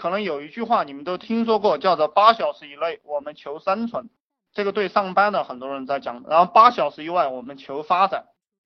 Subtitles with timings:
[0.00, 4.08] 可能有一句话你们都听说过，叫做八小时以内我们求生存，
[4.54, 8.24] 这个对上班的很多人在讲，然后八小时以外我们求发展，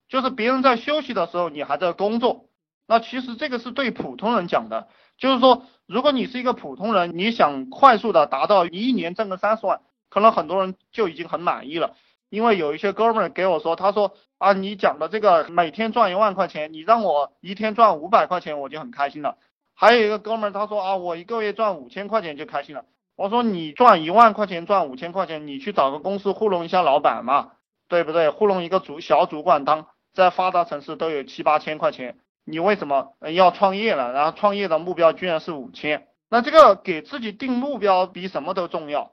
[0.09, 2.47] 就是别人在休息的时候你还在工作，
[2.87, 4.87] 那其实这个是对普通人讲的，
[5.19, 9.80] 就是说如果你是一个普通人，你想快速的达到一年挣个三十万，
[10.11, 11.96] 可能很多人就已经很满意了。
[12.29, 19.37] 因为有一些哥们儿给我说，他说啊，你讲的这个每天赚一万块钱，你让我一天赚五百块钱，我就很开心了。
[19.75, 22.84] 还有一个哥们儿他说啊，我一个月赚五千块钱就开心了。
[23.16, 27.52] 我说你赚一万块钱赚五千块钱，你去找个公司糊弄一下老板嘛，
[27.88, 28.30] 对不对？
[28.30, 34.12] 糊弄一个主小主管当，在发达城市都有七八千块钱，你为什么要创业了？
[34.12, 39.12] 然后创业的目标居然是五千，那这个给自己定目标比什么都重要。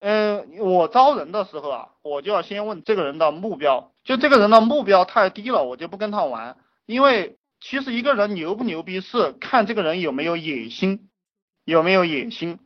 [0.00, 6.56] 嗯，我招人的时候啊，我就要先问这个人的目标，就这个人的目标太低了，我就不跟他玩。
[6.84, 11.10] 因为其实一个人牛不牛逼是看这个人有没有野心，
[11.64, 12.58] 有没有野心。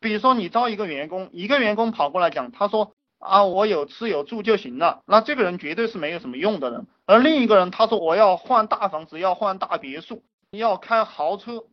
[0.00, 6.86] 比如说你招一个员工，一个员工跑过来讲，他说啊，我有吃有住就行了，那这个人绝对是没有什么用的人。
[7.06, 11.64] 而另一个人他说我要换大房子，要换大别墅，要开豪车，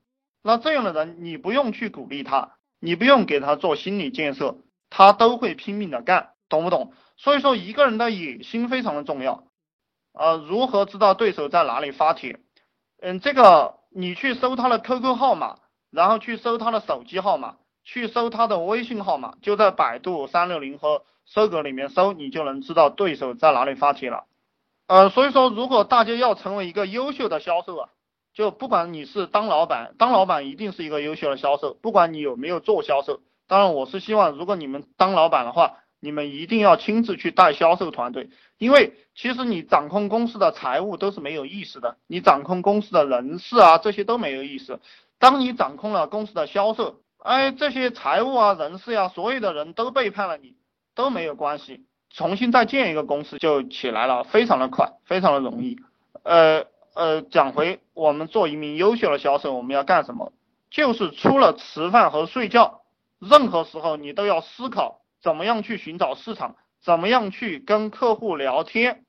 [0.42, 4.58] 那这样的人你不用去鼓励他，你不用给他做心理建设。
[4.96, 6.94] 他都会拼命的干，懂不懂？
[7.18, 9.48] 所以说一个人的野心非常的重要。
[10.14, 12.40] 呃，如何知道对手在哪里发帖？
[13.06, 15.58] 嗯，这个你去搜他的 QQ 号码，
[15.92, 24.24] 然后去搜他的手机号码，去搜他的微信号码，就在百度三六零和搜狗里面搜，你就能知道对手在哪里发帖了。
[24.88, 27.90] 呃，所以说如果大家要成为一个优秀的销售啊，
[28.34, 33.20] 就不管你是当老板，当老板一定是一个优秀的销售，不管你有没有做销售。
[33.50, 38.30] 当然，我是希望，如果你们当老板的话，你们一定要亲自去带销售团队，
[38.64, 44.80] 因为其实你掌控公司的财务都是没有意思的，你掌控公司的人事啊，这些都没有意思。
[45.20, 50.56] 当你掌控了公司的销售，哎，这些财务啊、人事呀，所有的人都背叛了你，
[50.96, 55.78] 都没有关系，重新再建一个公司就起来了，非常的快，非常的容易。
[56.24, 56.64] 呃
[56.94, 60.32] 呃，讲回我们做一名优秀的销售，我们要干什么？
[60.72, 62.80] 就是除了吃饭和睡觉。
[63.20, 69.06] 任何时候你都要思考怎么样去寻找市场，怎么样去跟客户聊天，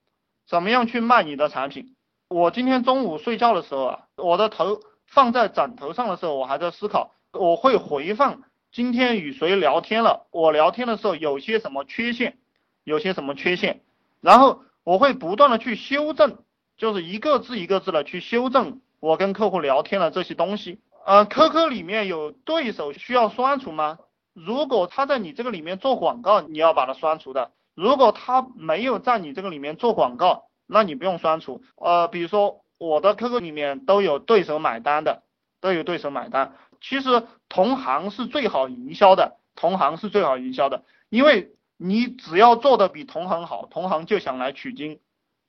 [0.47, 1.97] 怎么样去卖你的产品。
[2.29, 12.39] 我今天中午睡觉的时候啊，我的头放在枕头上的时候，我还在思考，我会回放今天与谁聊天了，我聊天的时候有些什么缺陷，
[12.85, 13.83] 有些什么缺陷，
[14.21, 16.39] 然后我会不断的去修正，
[16.77, 20.79] 就是一个字一个字的去修正我跟客户聊天的这些东西。
[21.05, 23.99] 呃，QQ 里面有对手需要删除吗？
[24.33, 27.51] 如果他在你这个里面做广告，你要把它删除的。
[27.75, 31.63] 如果他没有在你这个里面做广告，那你不用删除。
[31.77, 35.23] 呃，比如说我的 QQ 里面都有对手买单的，
[35.61, 36.55] 都有对手买单。
[36.81, 45.01] 其实同行是最好营销的，同行是最好营销的，因为你只要做的比同行好，同行就想来取经。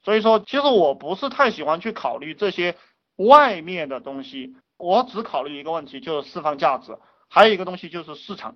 [0.04, 2.76] 所以说，其实我不是太喜欢去考虑这些
[3.16, 4.56] 外面的东西。
[4.78, 6.98] 我只考虑一个问题，就是释放价值，
[7.30, 8.56] 还有一个东西就是市场，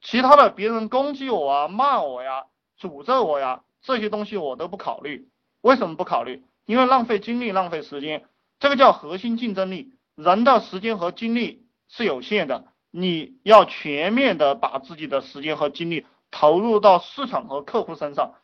[0.00, 2.44] 其他的别人攻击我啊、骂我呀、
[2.80, 5.28] 诅咒我呀，这些东西我都不考虑。
[5.60, 6.44] 为什么不考虑？
[6.64, 8.26] 因为浪费精力、浪费时间，
[8.58, 9.92] 这个叫核心竞争力。
[10.14, 18.34] 人的时间和精力是有限的，你要全面的把自己的时间和精力投入到市场和客户身上。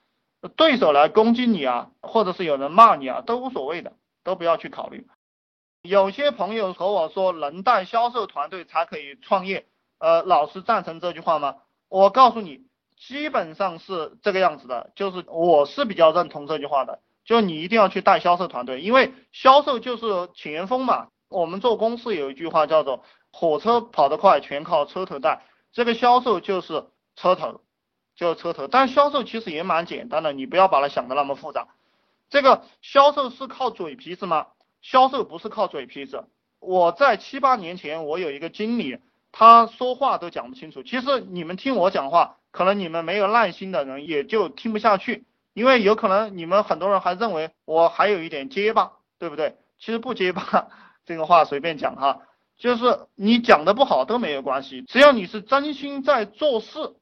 [0.56, 3.92] 对手来攻击你啊，或者是有人骂你啊，都无所谓的，
[4.24, 5.06] 都不要去考虑。
[5.82, 9.66] 有些朋友和我说，能带销售团队才可以创业。
[9.98, 11.56] 呃，老师赞成这句话吗？
[11.88, 12.66] 我告诉你，
[13.08, 17.00] 基本上是这个样子的，就是我是比较认同这句话的。
[17.24, 21.08] 就你一定要去带销售团队，因为销售就是前锋嘛。
[21.28, 23.02] 我们做公司有一句话叫做
[23.32, 25.42] “火车跑得快，全靠车头带”。
[25.72, 26.84] 这个销售就是
[27.16, 27.62] 车头，
[28.14, 28.68] 就是车头。
[28.68, 31.68] 但销售其实也蛮简单的，你不要把它想的那么复杂。
[32.28, 34.48] 这个销售是靠嘴皮子吗？
[34.82, 36.24] 销售不是靠嘴皮子。
[36.60, 38.98] 我在七八年前，我有一个经理，
[39.32, 40.82] 他说话都讲不清楚。
[40.82, 49.56] 其实你们听我讲话，可能你们没有耐心的人也就听不下去，因为有可能你们很多人还认为我还有一点结巴，对不对？
[49.80, 50.68] 其实不结巴，
[51.04, 52.20] 这个话随便讲哈，
[52.56, 56.94] 就是你讲的不好都没有关系，只要你是真心在做事，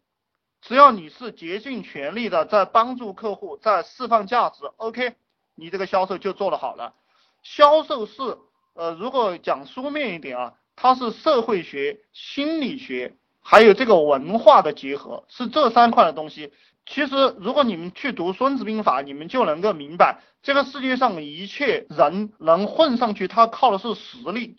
[0.62, 5.14] 只要你是竭尽全力的在帮助客户，在释放价值，OK，
[5.54, 6.94] 你这个销售就做得好了。
[7.42, 8.38] 销售是，
[8.74, 16.52] 呃，如果讲书面一点啊，它是社会学、心理学，还有这个文化的结合，是这三块的东西。
[16.86, 24.56] 其实，如果你们去读《孙子兵法》，你们就能够明白，这个世界上一切人能混上去，他靠的是实力，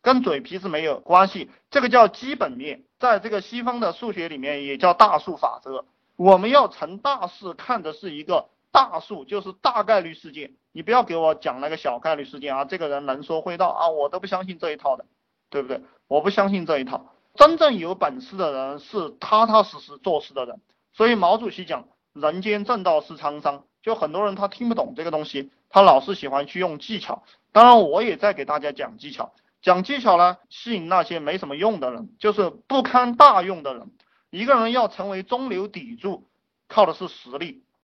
[0.00, 5.84] 跟嘴皮子没有关系，这个叫基本面，在这个西方的数学里面也叫大数法则。
[6.16, 10.52] 我们要成大事，看的是一个大数，就是大概率事件。
[10.70, 15.06] 你不要给我讲那个小概率事件啊，这个人能说会道啊，我都不相信这一套的，
[15.50, 15.80] 对不对？
[16.06, 17.13] 我不相信这一套。
[17.34, 20.60] 真正有本事的人是踏踏实实做事的人。
[20.92, 23.64] 所以毛主席讲，人间正道是沧桑。
[23.82, 27.24] 就很多人他听不懂这个东西，他老是喜欢去用技巧。
[27.52, 33.90] 当然，我也在给大家讲技巧，讲技巧呢，吸引那些没什么用的人，就是不堪大用的人。
[34.30, 36.28] 一个人要成为中流砥柱，
[36.68, 37.63] 靠的是实力。